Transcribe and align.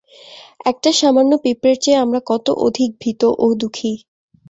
একটা 0.65 0.89
সামান্য 0.99 1.31
পিঁপড়ের 1.43 1.77
চেয়ে 1.83 2.01
আমরা 2.03 2.19
কত 2.29 2.45
অধিক 2.65 2.89
ভীত 3.01 3.21
ও 3.39 3.55
দুঃখী। 3.61 3.93